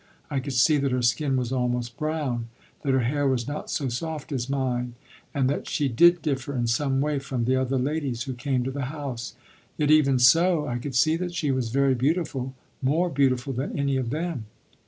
[0.31, 2.47] I could see that her skin was almost brown,
[2.81, 4.95] that her hair was not so soft as mine,
[5.31, 8.71] and that she did differ in some way from the other ladies who came to
[8.71, 9.35] the house;
[9.77, 13.95] yet, even so, I could see that she was very beautiful, more beautiful than any
[13.95, 14.45] of them.